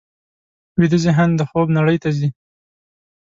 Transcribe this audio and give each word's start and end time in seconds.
ویده 0.79 0.97
ذهن 1.05 1.29
د 1.35 1.41
خوب 1.49 1.67
نړۍ 1.77 1.97
ته 2.03 2.09
ځي 2.17 2.29